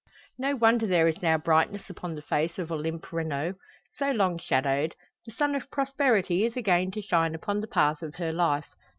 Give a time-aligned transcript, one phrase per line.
[0.39, 3.53] No wonder there is now brightness upon the face of Olympe Renault,
[3.99, 4.95] so long shadowed.
[5.27, 8.69] The sun of prosperity is again to shine upon the path of her life.